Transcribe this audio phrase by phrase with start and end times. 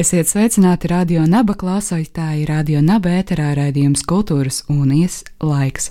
[0.00, 5.90] Esiet sveicināti radio naba klausītāji, radio naba ēterā raidījums kultūras unijas laiks.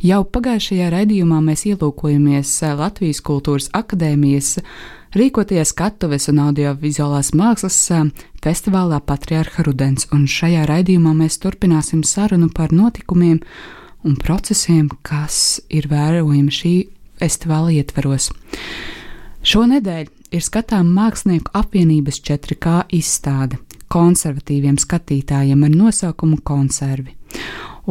[0.00, 4.62] Jau pagājušajā raidījumā mēs ielūkojamies Latvijas Kultūras akadēmijas
[5.12, 7.82] rīkoties skatuves un audiovizuālās mākslas
[8.46, 13.42] festivālā Patriarha Rudens, un šajā raidījumā mēs turpināsim sarunu par notikumiem
[14.08, 16.74] un procesiem, kas ir vērojami šī
[17.20, 18.32] festivāla ietveros.
[19.44, 23.60] Šonedēļ ir skatām Mākslinieku apvienības 4K izstāde
[23.94, 27.14] konservatīviem skatītājiem ar nosaukumu Konservi.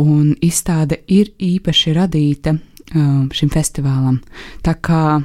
[0.01, 4.19] Un izstāde ir īpaši radīta um, šim festivālam.
[4.65, 5.21] Tā kā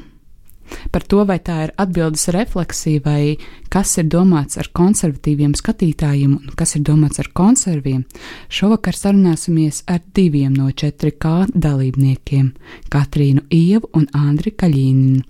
[0.92, 3.36] Par to, vai tā ir atbildes refleksija, vai
[3.72, 8.04] kas ir domāts ar konservatīviem skatītājiem un kas ir domāts ar konserviem,
[8.48, 12.52] šovakar sarunāsimies ar diviem no 4K dalībniekiem-
[12.94, 15.22] Katrīnu Ievu un Andri Kaļīninu,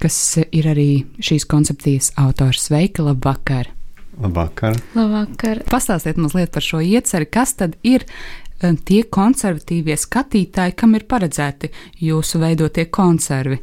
[0.00, 2.66] kas ir arī šīs koncepcijas autors.
[2.66, 3.76] Sveika, labvakar!
[4.20, 4.76] Labvakar!
[4.96, 5.60] Labvakar.
[5.68, 11.70] Pastāstiet mazliet par šo ieceri, kas tad ir eh, tie konservatīvie skatītāji, kam ir paredzēti
[12.00, 13.60] jūsu veidotie konservi?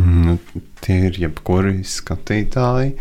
[0.00, 0.38] Nu,
[0.84, 2.94] tie ir jebkuri skatītāji,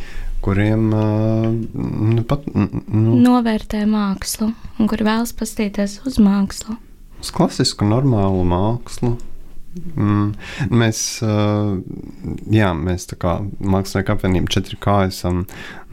[0.43, 6.77] kuriem nu, pat nu, novērtē mākslu un kuri vēlas paskatīties uz mākslu.
[7.19, 9.17] Uz klasisku, normālu mākslu.
[9.69, 10.31] Mm,
[10.73, 10.99] mēs,
[12.49, 15.43] jā, mēs tā kā mākslinieka apvienība 4K esam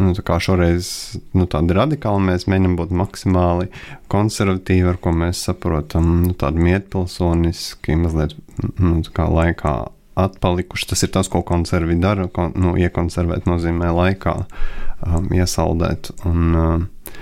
[0.00, 0.88] nu, šoreiz
[1.36, 2.24] nu, tādi radikāli.
[2.30, 3.68] Mēs mēģinām būt maksimāli
[4.12, 8.38] konservatīvi, ar ko mēs saprotam nu, tādu mietpilsoniski, mazliet
[8.80, 9.76] nu, laikā
[10.16, 10.90] atpalikuši.
[10.92, 12.28] Tas ir tas, ko konservi dara.
[12.32, 16.10] Kon, nu, iekonservēt nozīmē laikā um, iesaldēt.
[16.28, 17.12] Un, uh,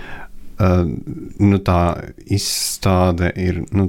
[0.63, 0.85] uh,
[1.41, 1.81] nu, tā
[2.25, 3.89] izstāde ir nu,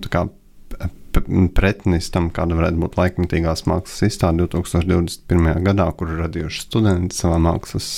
[1.55, 5.61] pretnis tam, kāda varētu būt laikmatīgās mākslas izstāde 2021.
[5.65, 7.89] gadā, kur radījuši studenti savā mākslas.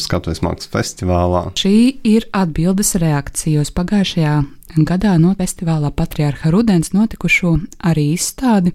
[0.00, 1.42] Skatuves mākslas festivālā.
[1.60, 4.38] Šī ir atbildes reakcija uz pagājušajā
[4.88, 8.72] gadā no festivālā Patriarha Rudens notikušo arī izstādi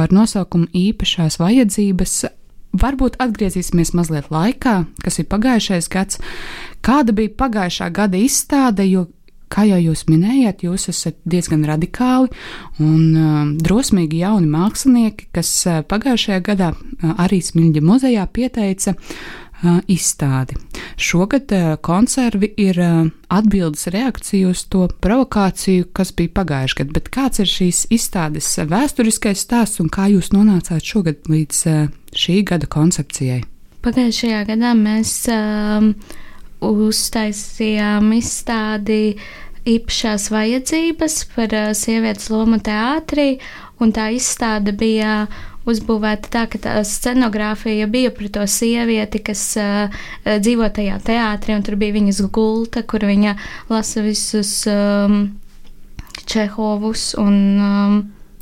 [0.00, 2.14] ar nosaukumu Īpašās vajadzības.
[2.74, 6.18] Varbūt atgriezīsimies mazliet laikā, kas ir pagājušais gads.
[6.82, 9.06] Kāda bija pagājušā gada izstāde, jo
[9.52, 12.30] kā jau jūs minējāt, jūs esat diezgan radikāli
[12.82, 18.96] un uh, drosmīgi jauni mākslinieki, kas uh, pagājušajā gadā uh, arī Smilģa muzejā pieteica
[19.88, 20.58] izstādi.
[21.00, 21.48] Šogad
[21.80, 22.76] konservi ir
[23.32, 26.96] atbildes reakcija uz to provokāciju, kas bija pagājušajā gadā.
[26.98, 31.62] Bet kāds ir šīs izstādes vēsturiskais stāsts un kā jūs nonācāt šogad līdz
[32.12, 33.40] šī gada koncepcijai?
[33.86, 35.94] Pagājušajā gadā mēs um,
[36.70, 39.16] uztaisījām izstādi
[39.68, 43.38] īpašās vajadzības par sievietes lomu teātrī,
[43.80, 45.24] un tā izstāde bija
[45.64, 51.64] uzbūvēta tā, ka tā scenogrāfija bija par to sievieti, kas uh, dzīvo tajā teātrī, un
[51.64, 53.36] tur bija viņas gulta, kur viņa
[53.72, 55.24] lasa visus um,
[56.28, 57.96] Čehovus un um,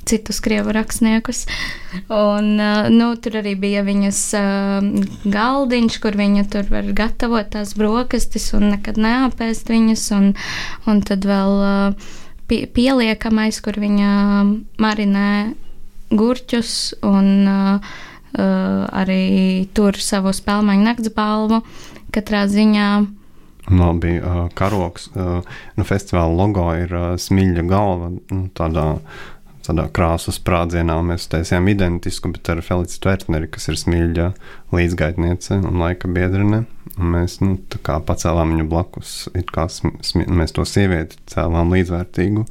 [0.09, 1.45] citus krievu rakstniekus.
[2.09, 4.89] Un, uh, nu, tur arī bija viņas uh,
[5.33, 10.07] galdiņš, kur viņa tur var gatavot tās brokastis un nekad neapēst viņas.
[10.19, 10.31] Un,
[10.91, 11.57] un tad vēl
[12.51, 14.13] pie, pieliekamais, kur viņa
[14.83, 15.31] marinē
[16.13, 16.77] gurķus
[17.09, 17.97] un uh,
[18.37, 19.25] arī
[19.77, 21.63] tur savu spēlmeņu nakts balvu.
[22.13, 22.89] Katrā ziņā
[23.71, 25.39] Man bija uh, karoks, uh,
[25.77, 28.87] nu, festivāla logo ir uh, smilša galva, nu, tādā,
[29.67, 30.99] tādā krāsu sprādzienā.
[31.07, 34.29] Mēs taisījām identisku, bet ar Felicitu Vērtneri, kas ir smilša
[34.75, 36.65] līdzgaitniece un laika biedrene.
[36.99, 39.17] Un mēs nu, pacēlām viņu blakus,
[39.55, 39.69] kā
[40.29, 42.47] mēs to sievieti cēlām līdzvērtīgu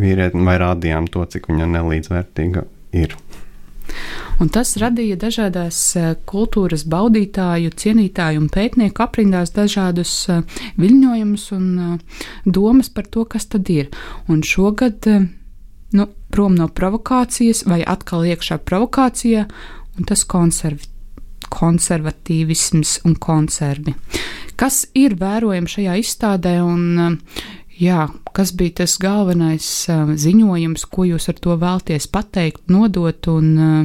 [0.00, 2.66] vīrieti, vai rādījām to, cik viņa nelīdzvērtīga
[2.98, 3.16] ir.
[4.42, 10.40] Un tas radīja dažādās e, kultūras baudītāju, cienītāju un pētnieku aprindās dažādus e,
[10.80, 11.88] viļņojumus un e,
[12.44, 13.88] domas par to, kas tad ir.
[14.28, 15.08] Un šogad,
[15.96, 19.46] nu, prom no provokācijas, vai atkal iekšā provokācijā,
[19.96, 20.88] un tas konservi,
[21.52, 23.94] konservatīvisms un konservi.
[24.56, 27.16] Kas ir vērojams šajā izstādē, un
[27.76, 33.50] Jā, kas bija tas galvenais uh, ziņojums, ko jūs ar to vēlties pateikt, nodot, un
[33.60, 33.82] uh,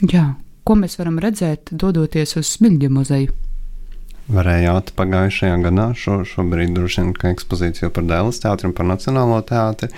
[0.00, 0.24] jā,
[0.64, 3.34] ko mēs varam redzēt, dodoties uz Smilģa muzeju?
[4.32, 5.90] Varējāt pagājušajā gadā.
[5.98, 9.92] Šo, šobrīd droši vien ka ekspozīcija par Dēlas teātri un par Nacionālo teātri,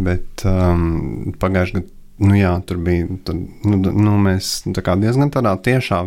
[0.00, 1.96] bet um, pagājušajā gadā.
[2.20, 3.06] Nu jā, tur bija.
[3.24, 6.02] Tad, nu, nu, mēs tā diezgan tādā tiešā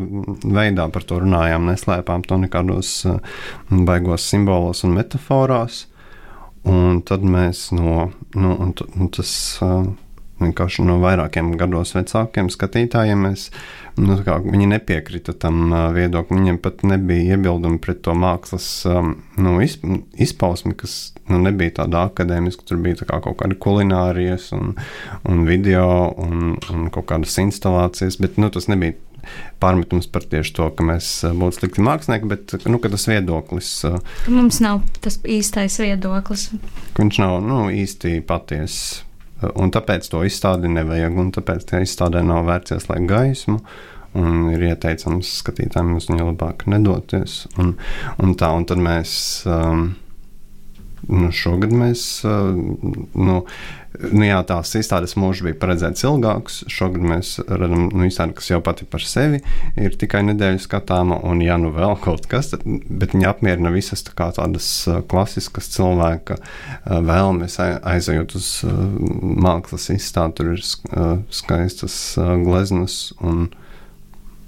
[0.45, 3.17] veidā par to runājām, neslēpām to nekādos uh,
[3.87, 5.87] baigos simbolos un metaforās.
[6.69, 9.33] Un tad mēs no nu, un, un tas,
[9.65, 9.89] uh,
[10.43, 13.47] vienkārši no vairākiem gados vecākiem skatītājiem mēs
[13.99, 16.41] nu, kā, viņi nepiekrita tam viedoklim.
[16.43, 20.97] Viņiem pat nebija iebildumi pret to mākslas nu, izpausmi, kas
[21.29, 22.67] nu, nebija tāda akadēmiska.
[22.67, 24.75] Tur bija kā kaut kāda kulinārijas un,
[25.29, 25.87] un video
[26.21, 28.97] un, un kaut kādas instalācijas, bet nu, tas nebija
[29.63, 31.09] pārmetums par tieši to, ka mēs
[31.39, 33.71] būtu slikti mākslinieki, bet nu, tas viedoklis.
[34.27, 36.49] Mums nav tas īstais viedoklis.
[36.99, 39.03] Viņš nav nu, īsti patiess.
[39.59, 43.59] Un tāpēc to izstādi nevajag, un tāpēc tajā izstādē nav vērts ieslēgt gaismu.
[44.19, 47.43] Un ir ieteicams skatītājiem uz viņu labāk nedoties.
[47.57, 47.73] Un,
[48.21, 49.15] un tā, un tad mēs.
[49.49, 49.87] Um,
[51.09, 52.05] nu, šogad mēs.
[52.27, 52.53] Uh,
[53.13, 53.41] nu,
[54.01, 56.63] Nu, jā, tās izstādes mūžs bija paredzēts ilgāks.
[56.71, 59.41] Šogad mēs redzam, nu, izstādi, kas jau pati par sevi
[59.77, 64.01] ir tikai nedēļu skatāma, un, ja nu vēl kaut kas, tad, bet viņi apmierina visas
[64.07, 64.71] tā kā, tādas
[65.11, 66.39] klasiskas cilvēka
[66.89, 70.39] vēlmes aizejot uz mākslas izstādi.
[70.39, 70.65] Tur ir
[71.29, 73.51] skaistas gleznas un,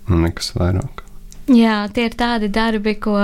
[0.10, 1.05] un nekas vairāk.
[1.46, 3.18] Jā, tie ir tādi darbi, ko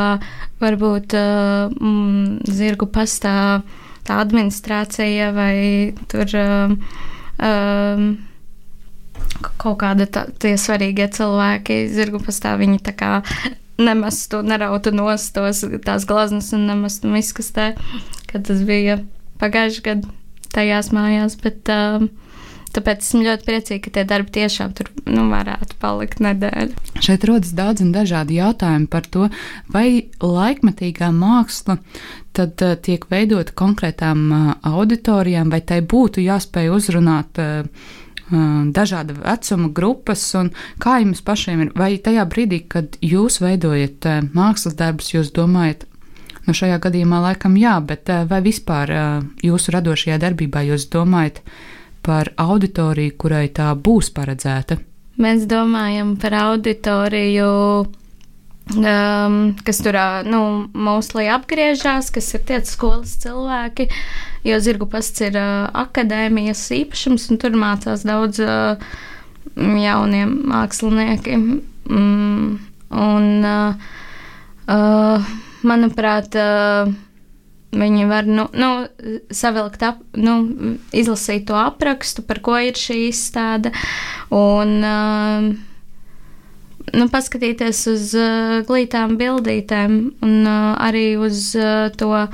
[0.61, 3.63] varbūt uh, mm, zirgu pastāv
[4.05, 6.75] tā administrācija vai tur um,
[7.41, 8.05] um,
[9.57, 13.11] kaut kāda tā, tie svarīgie cilvēki, zirgu pastāv, viņi tā kā
[13.81, 17.71] nemestu, nerautu nost tos, tās glaznas un nemestu miskastē,
[18.29, 18.99] kad tas bija
[19.41, 20.13] pagājuši gadu
[20.53, 22.11] tajās mājās, bet um,
[22.71, 26.75] Tāpēc esmu ļoti priecīga, ka tie darbi tiešām tur nu, varētu palikt nedēļu.
[27.03, 29.27] Šeit rodas daudz un dažādi jautājumi par to,
[29.71, 31.77] vai laikmetīgā māksla
[32.37, 37.89] tad uh, tiek veidota konkrētām uh, auditorijām, vai tai būtu jāspēj uzrunāt uh,
[38.71, 44.77] dažāda vecuma grupas, un kā jums pašiem ir, vai tajā brīdī, kad jūs veidojat mākslas
[44.79, 45.83] darbus, jūs domājat,
[46.47, 48.93] nu šajā gadījumā laikam jā, bet vai vispār
[49.43, 51.43] jūsu radošajā darbībā jūs domājat,
[52.05, 54.77] par auditoriju, kurai tā būs paredzēta?
[55.21, 57.49] Mēs domājam par auditoriju,
[58.79, 59.37] um,
[59.67, 60.41] kas tur nu,
[60.73, 63.89] mūslī apgriežās, kas ir tie skolas cilvēki,
[64.47, 68.81] jo zirgu pasts ir uh, akadēmijas īpašums, un tur mācās daudz uh,
[69.55, 71.47] jauniem māksliniekiem.
[71.91, 72.57] Mm,
[72.91, 73.73] un, uh,
[74.71, 75.31] uh,
[75.67, 76.91] manuprāt, uh,
[77.71, 78.69] Viņi var nu, nu,
[79.31, 80.35] savilkt, ap, nu,
[80.91, 83.71] izlasīt to aprakstu, par ko ir šī izstāde,
[84.35, 85.47] un uh,
[86.91, 92.27] nu, paskatīties uz uh, glītām bildītēm un uh, arī uz uh, to.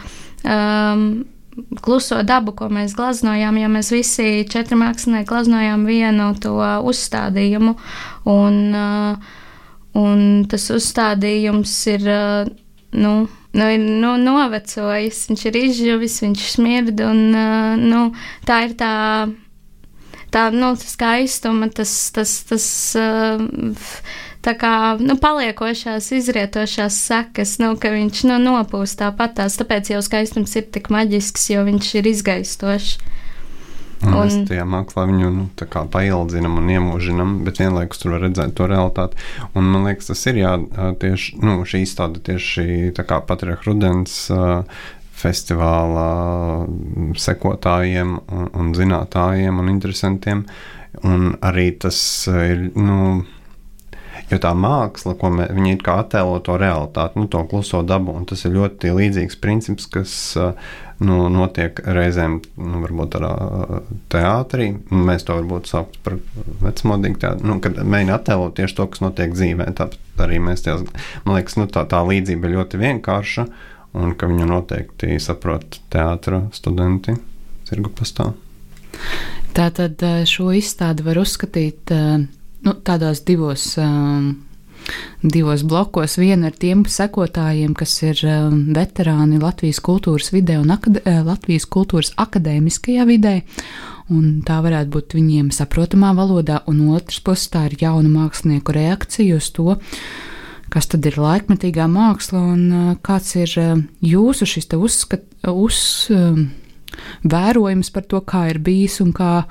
[0.48, 1.10] Um,
[1.81, 6.54] kluso dabu, ko mēs glaznojām, ja mēs visi četri mākslinieki glaznojām vienu to
[6.86, 7.74] uzstādījumu.
[8.30, 8.60] Un,
[9.98, 12.06] un tas uzstādījums ir
[13.01, 13.13] nu,
[13.53, 18.07] nu, ir nu, novecojis, viņš ir izžuvis, viņš smird, un uh, nu,
[18.47, 18.94] tā ir tā.
[20.27, 22.65] Tā nu, skaistuma, tas, tas, tas
[22.99, 23.45] uh,
[24.44, 29.55] tā kā nu, paliekošās, izrietošās sekas, nu, ka viņš nu, nopūst tāpatās.
[29.60, 32.98] Tāpēc jau skaistums ir tik maģisks, jo viņš ir izgaistošs.
[34.06, 35.46] Un mēs tajā mākslā viņu nu,
[35.94, 39.18] paildzinām un iemūžinām, bet vienlaikus tur var redzēt to realitāti.
[39.54, 40.54] Un, man liekas, tas ir jā,
[41.01, 44.20] tieši nu, šī izstāde tieši Patriarcha Rudens
[45.18, 46.10] festivāla
[47.18, 50.46] sekotājiem un, un zinātājiem un interesantiem.
[51.06, 52.00] Un arī tas
[52.32, 52.70] ir.
[52.77, 53.25] Nu,
[54.27, 58.12] Jo tā māksla, ko mē, viņi ir kā attēlo to realitāti, nu, to kluso dabu,
[58.12, 60.15] un tas ir ļoti līdzīgs princips, kas
[61.00, 63.31] nu, notiek reizēm, nu, varbūt tādā
[64.12, 64.74] teātrī.
[64.91, 66.17] Mēs to varbūt saucam par
[66.65, 69.69] vecmodīgu teātru, nu, kad mēģina attēlot tieši to, kas notiek dzīvē.
[69.79, 70.84] Tāpat arī mēs tajās,
[71.24, 73.48] man liekas, nu, tā, tā līdzība ir ļoti vienkārša,
[73.98, 77.15] un ka viņu noteikti saprot teātra studenti
[77.69, 78.36] cirgu pastāv.
[79.55, 81.96] Tātad šo izstādi var uzskatīt
[82.65, 83.75] nu, tādos divos.
[83.81, 84.47] Um,
[85.21, 86.17] divos blokos.
[86.19, 91.67] Viena ar tiem sekotājiem, kas ir um, veterāni Latvijas kultūras vidē un akad eh, Latvijas
[91.69, 93.35] kultūras akadēmiskajā vidē.
[94.13, 99.35] Un tā varētu būt viņiem saprotamā valodā, un otrs puses tā ir jauna mākslinieku reakcija
[99.35, 99.75] uz to,
[100.71, 105.81] kas tad ir laikmetīgā māksla un uh, kāds ir uh, jūsu šis uzskat, uz,
[106.13, 106.47] um,
[107.27, 109.43] vērojums par to, kā ir bijis un kā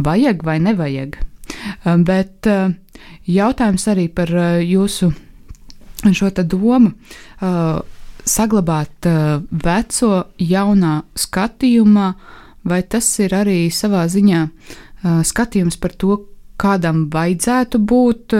[0.00, 1.20] vajag vai nevajag.
[1.84, 2.70] Um, bet uh,
[3.28, 5.10] jautājums arī par uh, jūsu
[6.16, 7.80] šo domu uh,
[8.24, 9.06] saglabāt
[9.64, 12.08] veco, jaunā skatījumā,
[12.68, 14.42] vai tas ir arī savā ziņā
[15.24, 16.18] skatījums par to,
[16.60, 18.36] kādam vajadzētu būt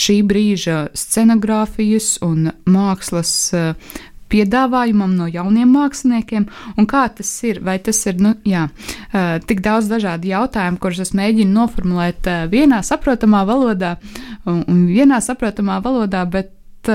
[0.00, 3.34] šī brīža scenogrāfijas un mākslas
[4.34, 8.66] piedāvājumam no jauniem māksliniekiem, un kā tas ir, vai tas ir, nu, jā,
[9.48, 13.96] tik daudz dažādu jautājumu, kurus es mēģinu noformulēt vienā saprotamā valodā
[14.50, 16.90] un, vienā saprotamā valodā, bet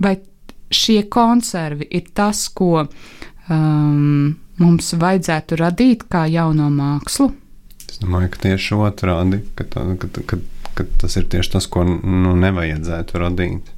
[0.00, 0.16] vai
[0.74, 7.30] šie konservi ir tas, ko um, mums vajadzētu radīt kā jauno mākslu?
[7.84, 10.40] Es domāju, ka tieši otrādi, ka, tā, ka, ka,
[10.74, 13.70] ka tas ir tieši tas, ko nu, nevajadzētu radīt.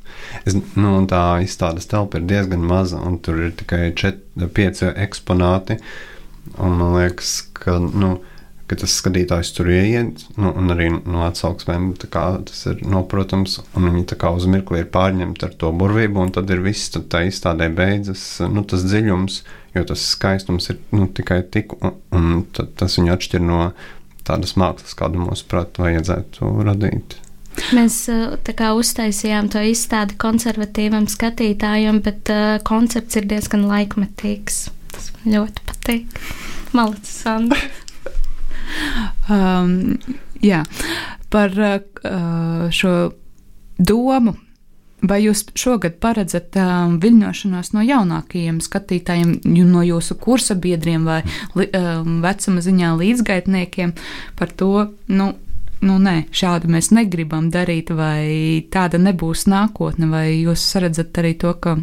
[0.48, 5.80] Es, nu, tā izstādes telpa ir diezgan maza, un tur ir tikai 5 eksponāti.
[6.56, 8.16] Man liekas, ka nu,
[8.66, 14.18] ka tas skatītājs tur ieiet, nu, un arī no atsauksmēm tas ir noprotams, un viņi
[14.32, 18.24] uz mirkli ir pārņemti ar to burvību, un tad ir viss, tad tā izstādē beidzas
[18.50, 19.42] nu, tas dziļums,
[19.76, 23.60] jo tas skaistums ir nu, tikai tik, un, un tas viņu atšķir no
[24.26, 27.18] tādas mākslas, kādu mums, prāt, vajadzētu radīt.
[27.72, 28.02] Mēs
[28.52, 34.66] kā, uztaisījām to izstādi konservatīvam skatītājam, bet uh, koncepts ir diezgan laikmetīgs.
[34.92, 36.22] Tas man ļoti patīk.
[36.76, 37.60] Malacis, Sandra.
[39.30, 39.94] Um,
[40.42, 40.58] jā,
[41.30, 42.92] par uh, šo
[43.78, 44.34] domu.
[45.04, 51.18] Vai jūs šogad paredzat um, viļņošanos no jaunākajiem skatītājiem, no jūsu kursa biedriem vai
[51.58, 53.92] li, um, vecuma ziņā līdzgaitniekiem
[54.40, 54.70] par to,
[55.12, 55.28] nu,
[55.84, 61.52] nu nē, šādi mēs negribam darīt, vai tāda nebūs nākotne, vai jūs redzat arī to,
[61.60, 61.76] ka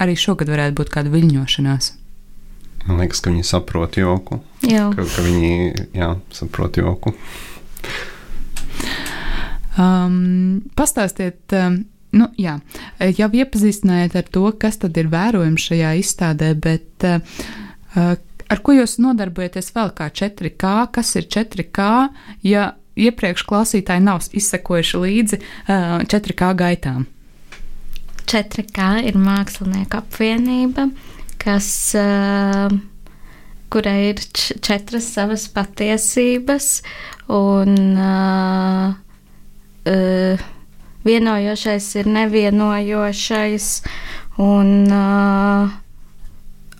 [0.00, 1.92] arī šogad varētu būt kāda viļņošanās?
[2.88, 4.40] Man liekas, ka viņi saprot joku.
[4.64, 4.90] Jā.
[4.92, 5.52] Ka, ka viņi
[5.96, 7.14] jā, saprot joku.
[9.80, 11.82] Um, pastāstiet, um,
[12.14, 12.58] nu, jā,
[13.18, 18.14] jau iepazīstinājāt ar to, kas tad ir vērojams šajā izstādē, bet uh,
[18.50, 20.72] ar ko jūs nodarbojaties vēl kā 4K?
[20.94, 21.90] Kas ir 4K?
[22.46, 27.06] Ja iepriekš klausītāji nav izsekojuši līdzi uh, 4K gaitām.
[28.30, 30.88] 4K ir mākslinieku apvienība,
[31.42, 31.68] kas,
[31.98, 32.72] uh,
[33.72, 34.22] kurai ir
[34.64, 36.70] četras savas patiesības,
[37.34, 38.94] un uh,
[39.90, 40.50] uh,
[41.04, 43.68] vienojošais ir nevienojošais,
[44.40, 45.74] un uh,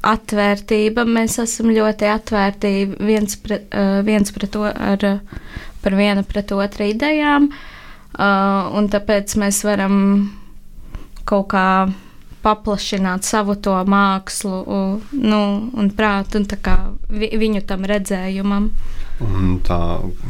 [0.05, 1.05] atvērtība.
[1.09, 5.05] Mēs esam ļoti atvērti viens pret, uh, viens pret to ar,
[5.85, 10.01] par vienu pret otru idejām, uh, un tāpēc mēs varam
[11.25, 11.67] kaut kā
[12.45, 14.59] paplašināt savu to mākslu
[15.13, 15.41] nu,
[15.73, 16.77] un prātu un kā,
[17.09, 18.69] vi, viņu tam redzējumam.
[19.23, 19.79] Un tā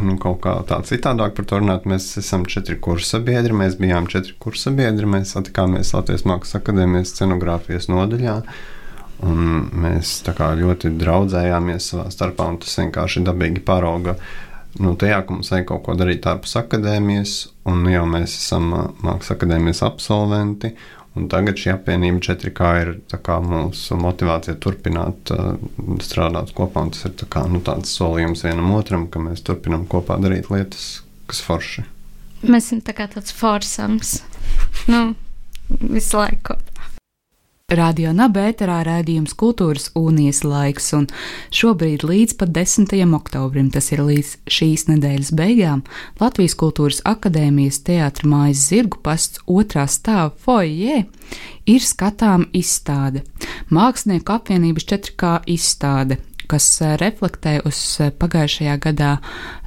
[0.04, 1.87] nu, kaut kā tā citādāk par to runāt.
[1.88, 3.56] Mēs esam četri kursa biedri.
[3.56, 5.09] Mēs bijām četri kursa biedri.
[5.09, 8.40] Mēs satikāmies Latvijas Mākslas akadēmijas scenogrāfijas nodaļā.
[9.25, 14.18] Un mēs ļoti draudzējāmies savā starpā, un tas vienkārši dabīgi parauga.
[14.83, 17.35] Nu, tajā, ka mums vajag kaut ko darīt ārpus akadēmijas,
[17.71, 18.73] un jau mēs esam
[19.06, 20.75] mākslas akadēmijas absolventi,
[21.14, 22.88] Un tagad šī apvienība 4K ir
[23.47, 25.54] mūsu motivācija turpināt uh,
[26.02, 26.83] strādāt kopā.
[26.90, 31.04] Tas ir tā kā, nu, tāds solījums vienam otram, ka mēs turpinām kopā darīt lietas,
[31.30, 31.87] kas forši.
[32.42, 34.16] Mēs esam tā kā tāds forsams.
[34.90, 35.14] nu,
[35.87, 36.59] visu laiku.
[37.75, 41.09] Radio Nabērā raidījums Kultūras unijas laiks, un
[41.54, 42.93] šobrīd līdz pat 10.
[43.16, 45.83] oktobrim, tas ir līdz šīs nedēļas beigām,
[46.21, 51.02] Latvijas Kultūras Akadēmijas teātra mājas zirgu pasts otrā stāva foijē
[51.66, 53.25] ir skatām izstāde-
[53.75, 59.10] Mākslinieku apvienības 4K izstāde kas eh, reflektē uz eh, pagājušajā gadā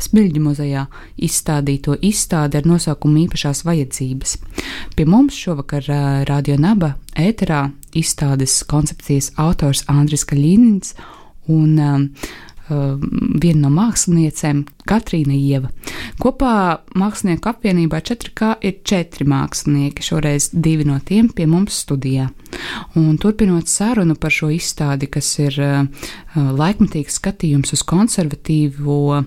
[0.04, 0.86] Smilģu muzejā
[1.28, 4.38] izstādīto izstādi ar nosaukumu īpašās vajadzības.
[4.96, 7.68] Pie mums šovakar eh, Radio Naba ēterā
[7.98, 10.96] izstādes koncepcijas autors Andris Kaļīnins
[11.48, 12.12] un Um,
[12.70, 15.70] viena no māksliniecēm, Katrīna Ieva.
[16.22, 22.30] Kopā Mākslinieku apvienībā 4K ir četri mākslinieki, šoreiz divi no tiem pie mums studijā.
[22.98, 29.24] Un turpinot sarunu par šo izstādi, kas ir uh, laikmatīgs skatījums uz konservatīvo uh,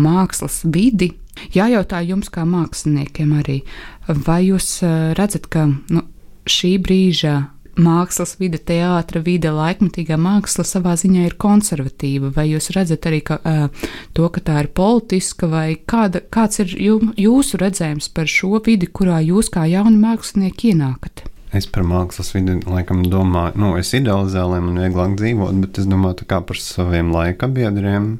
[0.00, 1.12] mākslas vidi,
[1.54, 3.60] jājautā jums kā māksliniekiem arī,
[4.08, 6.04] vai jūs uh, redzat, ka nu,
[6.48, 7.36] šī brīža
[7.78, 13.38] mākslas vide, teātra vide, laikmatīgā māksla savā ziņā ir konservatīva, vai jūs redzat arī ka,
[13.42, 18.60] uh, to, ka tā ir politiska, vai kāda, kāds ir jū, jūsu redzējums par šo
[18.66, 21.28] vidi, kurā jūs kā jauni mākslinieki ienākat?
[21.56, 25.88] Es par mākslas vidi laikam domāju, nu, es idealizēju, lai man vieglāk dzīvot, bet es
[25.88, 28.18] domāju par saviem laika biedriem,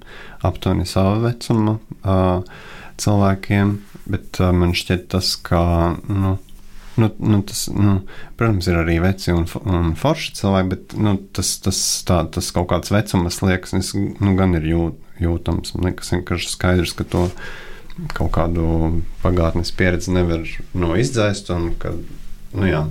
[0.49, 2.41] aptuveni savu vecumu uh,
[2.97, 3.77] cilvēkiem.
[4.09, 5.61] Bet uh, man šķiet tas, ka
[6.09, 6.39] nu,
[6.99, 8.01] Nu, nu, tas, nu,
[8.39, 11.79] protams, ir arī veci un, un forši cilvēki, bet nu, tas, tas,
[12.09, 15.77] tā, tas kaut kāds vecuma slieksnis nu, gan ir jūt, jūtams.
[15.77, 17.29] Man liekas, vienkārši skaidrs, ka to
[18.15, 18.67] kaut kādu
[19.23, 20.43] pagātnes pieredzi nevar
[20.75, 21.53] no izdzēst.
[21.55, 21.95] Un, ka,
[22.55, 22.83] nu, jā,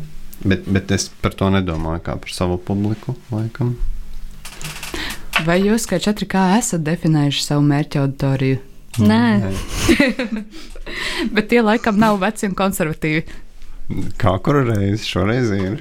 [0.43, 3.17] bet, bet es par to nedomāju kā par savu publiku.
[3.33, 3.75] Laikam.
[5.45, 8.63] Vai jūs, kā četri kā, esat definējuši savu mērķa auditoriju?
[8.97, 9.51] Nē, Nē.
[11.35, 13.25] Bet tie laikam nav veci un konservatīvi.
[14.19, 15.77] Kā kuru reizi šoreiz ir?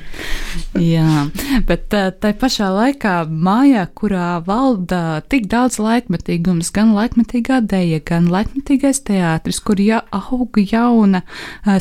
[0.78, 1.24] Jā,
[1.66, 9.02] bet tai pašā laikā mājā, kurā valda tik daudz laikmetīgums, gan laikmetīgā dēļa, gan laikmetīgais
[9.08, 11.24] teātris, kur ja aug jauna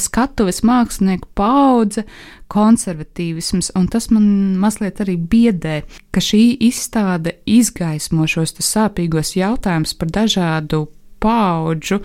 [0.02, 2.08] skatuves mākslinieku paudze,
[2.50, 5.80] konservatīvisms, un tas man mazliet arī biedē,
[6.10, 10.88] ka šī izstāde izgaismo šos sāpīgos jautājumus par dažādu
[11.26, 12.02] paudžu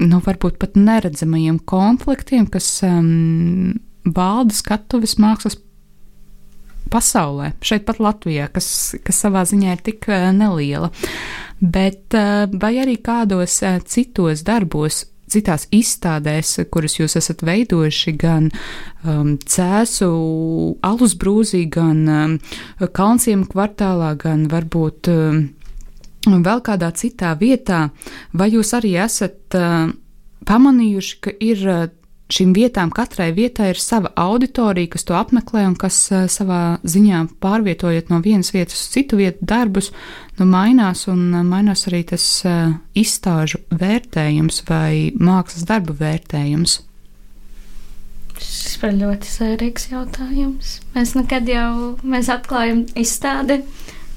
[0.00, 5.58] nu, varbūt pat neredzamajiem konfliktiem, kas um, valda skatuves mākslas
[6.90, 10.90] pasaulē, šeit pat Latvijā, kas, kas savā ziņā ir tik uh, neliela.
[11.60, 18.48] Bet uh, vai arī kādos uh, citos darbos, citās izstādēs, kuras jūs esat veidojuši, gan
[19.04, 20.10] um, Cēzu
[20.86, 22.36] alus brūzī, gan um,
[22.96, 25.44] Kalnsiem kvartālā, gan varbūt um,
[26.26, 27.88] vēl kādā citā vietā,
[28.32, 29.88] vai jūs arī esat uh,
[30.48, 31.86] pamanījuši, ka ir uh,
[32.30, 37.24] šīm vietām, katrai vietai ir sava auditorija, kas to apmeklē un kas uh, savā ziņā
[37.42, 39.90] pārvietojot no vienas vietas uz citu vietu darbus,
[40.38, 46.80] nu mainās un uh, mainās arī tas uh, izstāžu vērtējums vai mākslas darbu vērtējums.
[48.40, 50.80] šis ir ļoti sērīgs jautājums.
[50.94, 53.60] Mēs nekad jau mēs atklājam izstādi.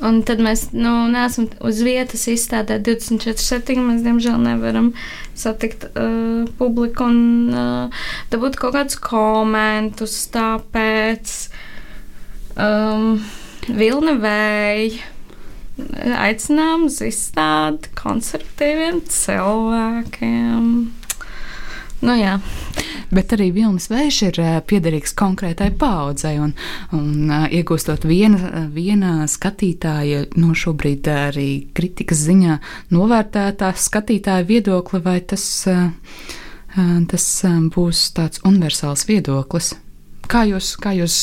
[0.04, 3.80] Un tad mēs nu, neesam uz vietas izstādē 24,7.
[3.80, 4.92] Mēs, diemžēl, nevaram
[5.38, 7.22] satikt uh, publiku un
[7.54, 10.18] uh, dabūt kaut kādus komentus.
[10.34, 11.38] Tāpēc
[12.60, 13.22] um,
[13.72, 15.10] Vilna Vēja
[16.20, 20.68] aicinām uz izstādi konservatīviem cilvēkiem.
[22.04, 22.36] Nu, jā.
[23.14, 26.56] Bet arī Vilnis Vējš ir uh, piederīgs konkrētai paudzei, un,
[26.98, 31.48] un uh, iegūstot viena, viena skatītāja, no šobrīd arī
[31.78, 32.58] kritikas ziņā
[32.96, 35.94] novērtētā skatītāja viedokli, vai tas, uh,
[37.12, 37.30] tas
[37.76, 39.76] būs tāds universāls viedoklis?
[40.34, 41.18] Kā jūs, kā jūs,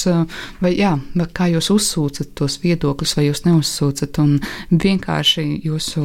[0.60, 0.92] vai, jā,
[1.34, 4.20] kā jūs uzsūcat tos viedokļus, vai jūs neuzsūcat,
[4.70, 6.04] vienkārši jūsu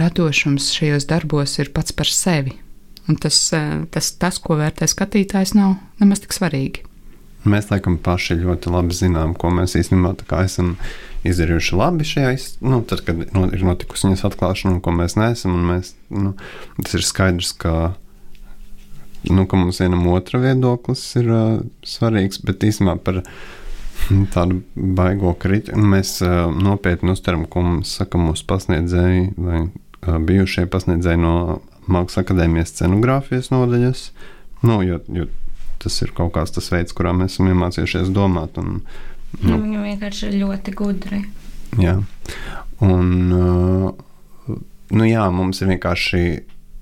[0.00, 2.56] radošums šajos darbos ir pats par sevi?
[3.08, 3.38] Un tas,
[3.94, 6.84] tas, tas, ko vērtē skatītājs, nav nemaz tik svarīgi.
[7.48, 10.74] Mēs laikam paši ļoti labi zinām, ko mēs īstenībā esam
[11.28, 12.32] izdarījuši labi šajā.
[12.66, 16.34] Nu, tad, kad ir notikusi viņas atklāšana, un ko mēs neesam, mēs, nu,
[16.82, 17.94] tas ir skaidrs, ka,
[19.30, 21.46] nu, ka mums vienam otra viedoklis ir uh,
[21.86, 23.22] svarīgs, bet īstenībā par
[24.34, 30.68] tādu baigo kritiku mēs uh, nopietni uztveram, ko mums saka mūsu pasniedzēji vai uh, bijušie
[30.70, 31.36] pasniedzēji no
[31.88, 34.08] Mākslas akadēmijas scenogrāfijas nodaļas.
[34.66, 35.28] Nu, jo, jo
[35.82, 38.58] tas ir kaut kāds tas veids, kurā mēs esam iemācījušies domāt.
[38.60, 38.80] Un,
[39.40, 41.22] nu, Viņi vienkārši ir ļoti gudri.
[41.78, 41.98] Jā,
[42.84, 44.56] un uh,
[44.94, 46.22] nu, jā, mums ir vienkārši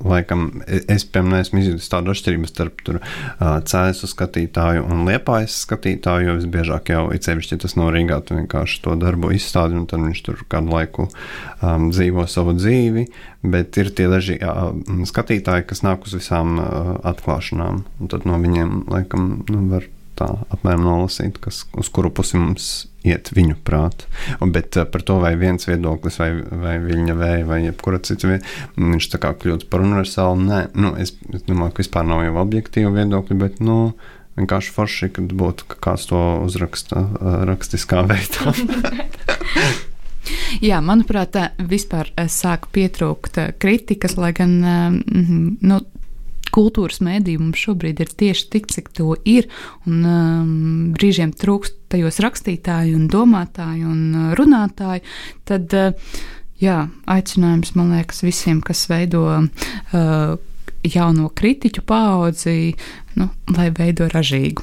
[0.05, 6.29] laikam, es, piemēram, neesmu izjūtis tādu atšķirību starp tur, uh, cēsu skatītāju un liepājas skatītāju,
[6.29, 10.05] jo visbiežāk jau ir sevišķi, tas no Rīgā, tu vienkārši to darbu izstādi, un tad
[10.05, 13.07] viņš tur kādu laiku um, dzīvo savu dzīvi,
[13.47, 14.71] bet ir tie daži uh,
[15.09, 20.29] skatītāji, kas nāk uz visām uh, atklāšanām, un tad no viņiem, laikam, nu, var tā
[20.55, 22.69] apmēram nolasīt, kas, uz kuru pusi mums
[23.07, 24.09] iet viņu prātā.
[24.41, 26.31] Bet uh, par to, vai viens viedoklis, vai,
[26.65, 30.43] vai viņa vēja, vai jebkura cita vieta, viņš tā kā kļūst par universālu.
[30.49, 33.79] Nē, nu, es, es domāju, ka vispār nav jau objektīva viedokļa, bet nu,
[34.41, 38.55] vienkārši forši, kad būtu kāds to uzraksta uh, rakstiskā veidā.
[40.65, 41.37] Jā, manuprāt,
[41.71, 45.79] vispār sāk pietrūkt kritikas, lai gan nu,
[46.57, 49.49] kultūras mēdīja mums šobrīd ir tieši tik, cik to ir.
[49.89, 50.49] Un, um,
[50.97, 55.05] brīžiem trūkst tajos rakstītāju, un domātāju un uh, runātāju.
[55.49, 56.19] Tad, uh,
[56.63, 59.27] jā, aicinājums man liekas visiem, kas veido.
[59.93, 60.37] Uh,
[60.87, 62.77] Jauno kritiķu paudzi,
[63.19, 63.25] nu,
[63.57, 64.63] lai veido ražīgu.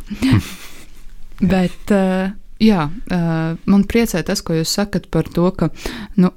[1.54, 2.30] Bet, uh,
[2.64, 5.68] jā, uh, man priecē tas, ko jūs sakat par to, ka
[6.16, 6.32] nu,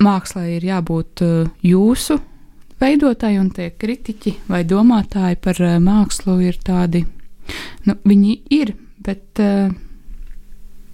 [0.00, 2.16] mākslā ir jābūt uh, jūsu
[2.82, 7.04] veidotāji un tie kritiķi vai domātāji par uh, mākslu ir tādi,
[7.88, 9.70] nu, viņi ir, bet, uh,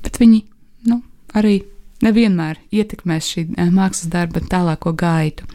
[0.04, 0.42] bet viņi
[0.90, 1.00] nu,
[1.36, 1.60] arī
[2.04, 5.46] nevienmēr ietekmēs šī mākslas darba tālāko gaitu.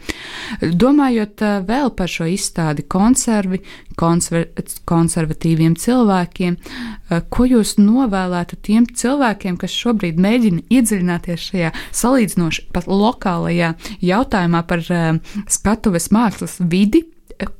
[0.60, 3.62] Domājot vēl par šo izstādi konservi,
[3.98, 4.46] konserv
[4.86, 6.56] konservatīviem cilvēkiem,
[7.32, 14.84] ko jūs novēlētu tiem cilvēkiem, kas šobrīd mēģina iedziļināties šajā salīdzinoši pat lokālajā jautājumā par
[15.50, 17.04] skatuves mākslas vidi,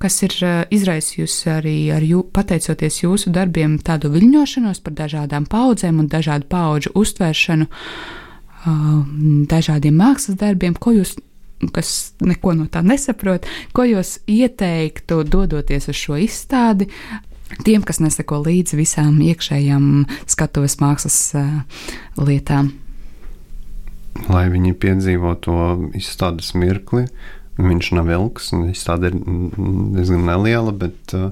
[0.00, 0.36] kas ir
[0.72, 6.94] izraisījusi arī ar jū, pateicoties jūsu darbiem tādu viļņošanos par dažādām paudzēm un dažādu paudžu
[6.96, 7.66] uztvēršanu.
[7.66, 8.22] Uh,
[9.50, 11.16] dažādiem mākslas darbiem, ko jūs,
[11.74, 16.90] kas neko no tā nesaprot, ko jūs ieteiktu dodoties uz šo izstādi.
[17.62, 21.20] Tiem, kas neseko līdzi visām iekšējām skatuves mākslas
[22.18, 22.72] lietām.
[24.32, 25.58] Lai viņi piedzīvo to
[25.94, 27.04] izstādes mirkli,
[27.60, 31.30] viņš nav ilgs, un izstāde ir diezgan neliela, bet uh,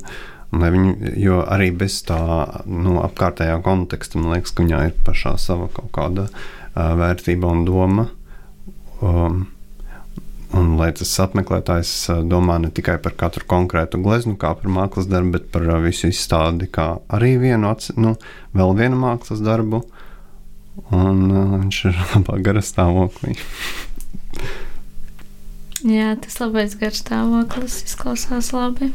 [0.54, 2.18] Viņi, jo arī bez tā
[2.66, 6.28] nu, apkārtējā konteksta man liekas, ka viņai ir pašā sava kaut kāda
[6.74, 8.08] vērtība un doma.
[9.00, 9.44] Um,
[10.54, 11.90] Un, lai tas apmeklētājs
[12.30, 16.68] domā ne tikai par katru konkrētu gleznu, kā par mākslas darbu, bet par visu izstādi,
[16.70, 18.12] kā arī vienu, nu,
[18.54, 19.82] vēl vienu mākslas darbu.
[20.94, 23.34] Un uh, viņš ir labā gara stāvoklī.
[25.84, 28.92] Jā, tas labais garš stāvoklis izklausās labi.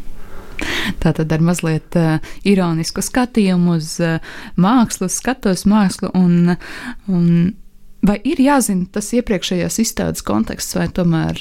[1.03, 4.19] Tātad ar mazliet uh, ironisku skatījumu uz uh,
[4.59, 6.55] mākslu, skatos mākslu un,
[7.07, 7.27] un
[8.09, 11.37] Vai ir jāzina tas iepriekšējās izstādes konteksts, vai tomēr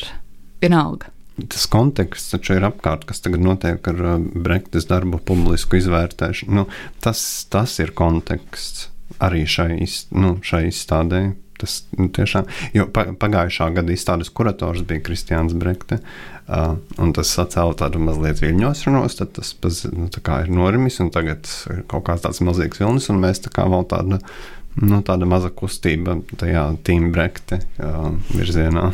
[0.61, 1.09] vienalga?
[1.38, 6.57] Tas konteksts taču ir apkārt, kas tagad notiek ar uh, Brektas darbu publisku izvērtēšanu.
[6.59, 6.66] Nu,
[7.00, 8.90] tas, tas ir konteksts
[9.24, 9.70] arī šai,
[10.18, 11.28] nu, šai izstādē.
[11.59, 17.74] Tas nu, tiešām, jo pagājušā gada izstādes kurators bija Kristians Brekte, uh, un tas sacēla
[17.81, 22.78] tādu mazliet viļņošanos, tad tas nu, ir norimis, un tagad ir kaut kāds tāds milzīgs
[22.78, 24.22] vilnis, un mēs tā kā vēl tādu nu,
[25.07, 27.62] tāda maza kustība tajā Timbrekte
[28.35, 28.92] virzienā.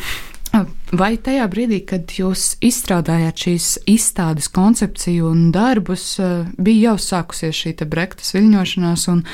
[0.94, 6.12] Vai tajā brīdī, kad jūs izstrādājāt šīs izstādes koncepciju un darbus,
[6.54, 9.24] bija jau sākusies šī brektas viļņošanās, un,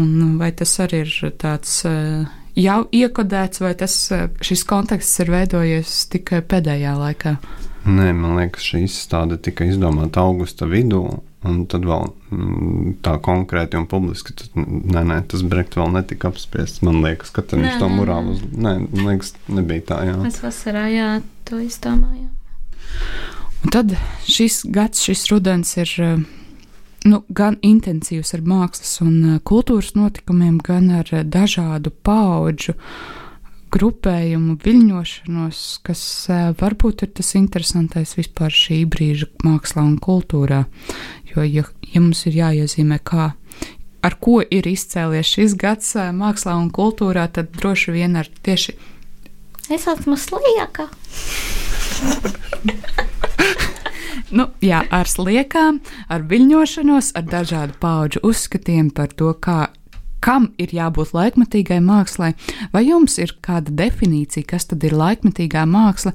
[0.00, 1.82] un vai tas arī ir tāds
[2.56, 3.98] jau iekodēts, vai tas,
[4.40, 7.36] šis konteksts ir veidojies tikai pēdējā laikā?
[7.84, 11.02] Nē, man liekas, šī izstāde tika izdomāta augusta vidū,
[11.44, 16.30] Un tad vēl mm, tā konkrēti un publiski, tad, nē, nē, tas Brekts vēl netika
[16.32, 16.80] apspriests.
[16.86, 18.44] Man liekas, ka viņš to morāli uz.
[18.52, 20.16] Nē, man liekas, nebija tā, jā.
[20.22, 21.10] Mēs vasarā, jā,
[21.48, 22.30] to izdomājām.
[23.64, 23.92] Un tad
[24.28, 25.92] šis gads, šis rudens ir
[27.08, 32.76] nu, gan intensīvs ar mākslas un kultūras notikumiem, gan ar dažādu paudžu
[33.74, 36.02] grupējumu viļņošanos, kas
[36.60, 40.64] varbūt ir tas interesantais vispār šī brīža mākslā un kultūrā.
[41.34, 43.32] Jo, ja, ja mums ir jāiezīmē, kā,
[44.06, 48.76] ar ko ir izcēlies šis gads mākslā un kultūrā, tad droši vien ar tieši.
[49.72, 50.88] Es esmu slieka.
[54.38, 55.80] nu, jā, ar sliekām,
[56.12, 59.70] ar viļņošanos, ar dažādu pauģu uzskatiem par to, kā,
[60.24, 62.34] kam ir jābūt laikmatīgai mākslai,
[62.72, 66.14] vai jums ir kāda definīcija, kas tad ir laikmatīgā māksla?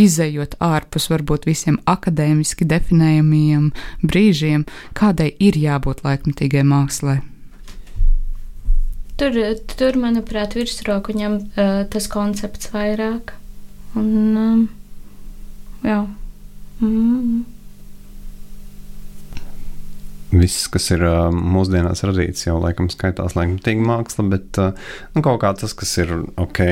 [0.00, 3.70] Izējot ārpus varbūt visiem akadēmiski definējamiem
[4.02, 7.20] brīžiem, kādai ir jābūt laikmatīgai mākslai?
[9.14, 9.38] Tur,
[9.78, 13.36] tur manuprāt, virsroku ņem uh, tas koncepts vairāk.
[13.94, 14.62] Un, um,
[15.86, 16.02] jā.
[16.82, 17.53] Mm
[20.40, 25.74] viss, kas ir mūsdienās radīts, jau laikam skaitās laikmatīga māksla, bet nu, kaut kā tas,
[25.76, 26.62] kas ir ok,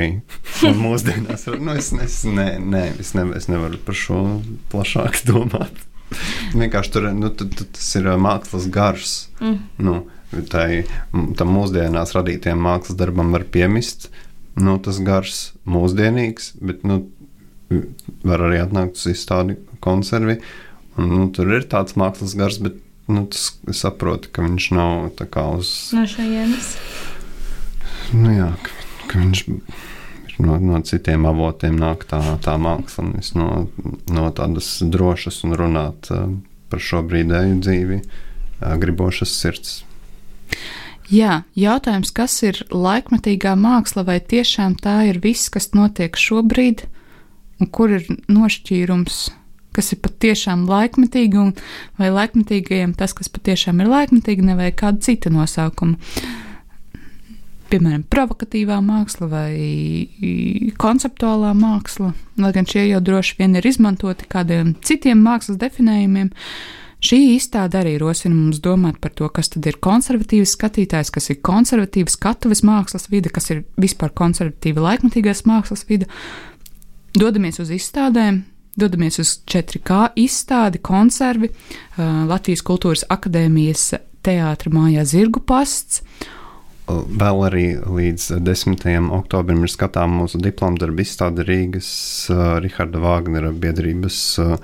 [0.84, 4.22] mūsdienās, nu, es, es, ne, ne, es, ne, es nevaru par šo
[4.72, 5.86] plašāk domāt.
[6.52, 9.14] Vienkārši tur nu, t, t, tas ir mākslas gars.
[9.40, 9.62] Mm.
[9.80, 9.94] Nu,
[10.52, 10.82] tai,
[11.38, 14.10] tam mūsdienās radītiem mākslas darbam var piemist
[14.60, 17.02] nu, tas gars, mūsdienīgs, bet nu,
[18.26, 20.38] var arī atnākt uz izstādi konservi.
[20.98, 22.76] Un, nu, tur ir tāds mākslas gars, bet
[23.12, 25.70] nu, tas saproti, ka viņš nav tā kā uz.
[25.96, 26.74] No šejienes.
[28.12, 28.74] Nu, jā, ka,
[29.10, 29.44] ka viņš
[30.42, 33.66] no, no citiem avotiem nāk tā, tā māksla, nevis no,
[34.12, 36.28] no tādas drošas un runāt uh,
[36.72, 39.82] par šo brīdēju dzīvi, uh, gribošas sirds.
[41.12, 46.86] Jā, jautājums, kas ir laikmatīgā māksla, vai tiešām tā ir viss, kas notiek šobrīd,
[47.60, 49.26] un kur ir nošķīrums
[49.76, 51.52] kas ir patiešām laikmetīgi, un
[52.00, 55.98] vai laikmetīgajiem tas, kas patiešām ir laikmetīgi, nevajag kādu citu nosaukumu.
[57.72, 59.52] Piemēram, provokatīvā māksla vai
[60.80, 62.10] konceptuālā māksla,
[62.44, 66.28] lai gan šie jau droši vien ir izmantoti kādiem citiem mākslas definējumiem.
[67.02, 71.40] Šī izstāde arī rosina mums domāt par to, kas tad ir konservatīvs skatītājs, kas ir
[71.42, 76.06] konservatīvs skatuves mākslas vide, kas ir vispār konservatīva laikmatīgās mākslas vide.
[77.16, 78.44] Dodamies uz izstādēm,
[78.78, 81.52] dodamies uz 4K izstādi, konservi,
[81.98, 83.92] Latvijas Kultūras Akadēmijas
[84.24, 86.02] teātra mājā Zirgu pasts.
[86.92, 88.82] Vēl arī līdz 10.
[89.14, 91.92] oktobrim ir skatāms mūsu diplomu darbu izstāde Rīgas
[92.32, 94.58] uh, Riharda Vāgnera biedrības uh,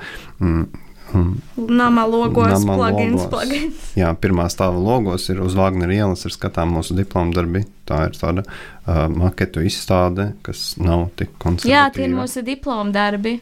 [1.57, 3.31] Nama logos, nama plugins, logos.
[3.33, 3.85] plugins.
[3.97, 7.63] Jā, pirmā stāva logos ir uz Vāģnera ielas, ir skatām mūsu diplomu darbi.
[7.89, 11.73] Tā ir tāda uh, maketu izstāde, kas nav tik koncentrēta.
[11.73, 13.39] Jā, tie ir mūsu diplomu darbi.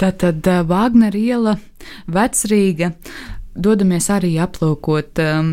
[0.00, 1.56] Tātad Vāģnera iela,
[2.12, 2.92] Vecrīga,
[3.56, 5.52] dodamies arī aplūkot um,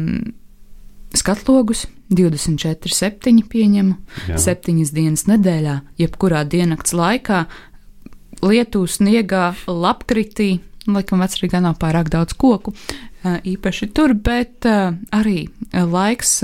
[1.15, 1.87] skatlogus.
[2.13, 3.93] 24, 7 pieņemu,
[4.29, 4.37] Jā.
[4.37, 7.39] 7 dienas nedēļā, jebkurā diennakts laikā,
[8.45, 12.73] lietu, sniegā, lapkritī, Laikam vecrīgā nav pārāk daudz koku
[13.23, 16.41] īpaši tur, bet arī laiks,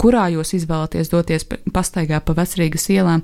[0.00, 3.22] kurā jūs izvēlaties doties pastaigā pa vecrīgas ielām,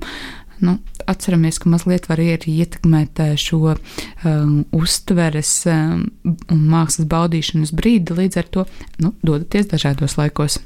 [0.63, 8.15] nu, atceramies, ka mazliet var arī ietekmēt šo um, uztveres um, un mākslas baudīšanas brīdi,
[8.17, 8.65] līdz ar to
[9.03, 10.59] nu, dodaties dažādos laikos.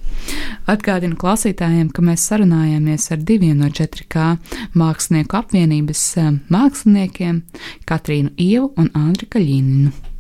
[0.71, 4.35] Atgādinu klausītājiem, ka mēs sarunājāmies ar diviem no 4K
[4.77, 7.43] mākslinieku apvienības um, māksliniekiem-
[7.89, 10.10] Katrīnu Ievu un Andriu Kaļīninu.